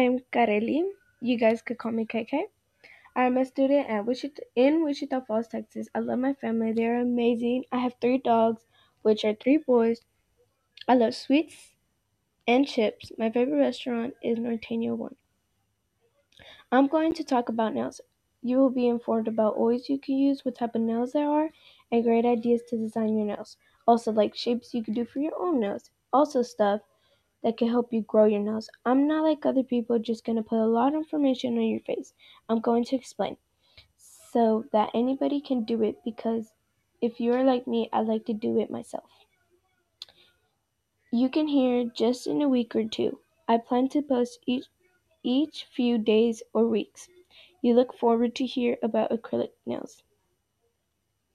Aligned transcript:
named 0.00 0.22
Kareli. 0.32 0.82
You 1.20 1.36
guys 1.36 1.60
could 1.60 1.76
call 1.76 1.92
me 1.92 2.06
KK. 2.06 2.44
I'm 3.14 3.36
a 3.36 3.44
student 3.44 3.90
at 3.90 4.06
Wichita, 4.06 4.42
in 4.56 4.82
Wichita 4.82 5.20
Falls, 5.26 5.46
Texas. 5.46 5.88
I 5.94 5.98
love 5.98 6.18
my 6.18 6.32
family. 6.32 6.72
They're 6.72 7.02
amazing. 7.02 7.64
I 7.70 7.78
have 7.78 7.96
three 8.00 8.16
dogs, 8.16 8.62
which 9.02 9.26
are 9.26 9.34
three 9.34 9.58
boys. 9.58 10.00
I 10.88 10.94
love 10.94 11.14
sweets 11.14 11.74
and 12.48 12.66
chips. 12.66 13.12
My 13.18 13.30
favorite 13.30 13.58
restaurant 13.58 14.14
is 14.22 14.38
Norteño 14.38 14.96
One. 14.96 15.16
I'm 16.72 16.86
going 16.86 17.12
to 17.14 17.24
talk 17.24 17.50
about 17.50 17.74
nails. 17.74 18.00
You 18.42 18.56
will 18.56 18.70
be 18.70 18.88
informed 18.88 19.28
about 19.28 19.58
oils 19.58 19.90
you 19.90 19.98
can 19.98 20.16
use, 20.16 20.46
what 20.46 20.54
type 20.54 20.74
of 20.74 20.80
nails 20.80 21.12
there 21.12 21.28
are, 21.28 21.50
and 21.92 22.02
great 22.02 22.24
ideas 22.24 22.62
to 22.70 22.78
design 22.78 23.18
your 23.18 23.26
nails. 23.26 23.58
Also, 23.86 24.12
like 24.12 24.34
shapes 24.34 24.72
you 24.72 24.82
can 24.82 24.94
do 24.94 25.04
for 25.04 25.18
your 25.18 25.38
own 25.38 25.60
nails. 25.60 25.90
Also, 26.10 26.40
stuff 26.40 26.80
that 27.42 27.56
can 27.56 27.68
help 27.68 27.92
you 27.92 28.02
grow 28.02 28.24
your 28.24 28.40
nails. 28.40 28.70
I'm 28.84 29.06
not 29.06 29.22
like 29.24 29.44
other 29.46 29.62
people 29.62 29.98
just 29.98 30.24
going 30.24 30.36
to 30.36 30.42
put 30.42 30.58
a 30.58 30.66
lot 30.66 30.94
of 30.94 31.00
information 31.02 31.56
on 31.58 31.64
your 31.64 31.80
face. 31.80 32.14
I'm 32.48 32.60
going 32.60 32.84
to 32.84 32.96
explain 32.96 33.36
so 33.96 34.64
that 34.72 34.90
anybody 34.94 35.40
can 35.40 35.64
do 35.64 35.82
it 35.82 36.04
because 36.04 36.52
if 37.00 37.20
you're 37.20 37.44
like 37.44 37.66
me, 37.66 37.88
I 37.92 38.00
like 38.00 38.26
to 38.26 38.32
do 38.32 38.58
it 38.60 38.70
myself. 38.70 39.10
You 41.12 41.28
can 41.28 41.48
hear 41.48 41.84
just 41.84 42.26
in 42.26 42.40
a 42.40 42.48
week 42.48 42.76
or 42.76 42.84
two. 42.84 43.20
I 43.48 43.58
plan 43.58 43.88
to 43.90 44.02
post 44.02 44.38
each 44.46 44.66
each 45.22 45.64
few 45.64 45.98
days 45.98 46.42
or 46.52 46.66
weeks. 46.68 47.08
You 47.62 47.74
look 47.74 47.92
forward 47.94 48.34
to 48.36 48.46
hear 48.46 48.78
about 48.82 49.10
acrylic 49.10 49.50
nails. 49.66 50.02